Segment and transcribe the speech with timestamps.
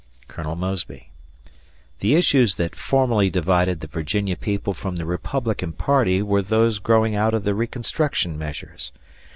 [0.27, 1.11] Colonel Mosby:
[1.99, 7.13] "The issues that formerly divided the Virginia people from the Republican party were those growing
[7.15, 8.91] out of the reconstruction measures.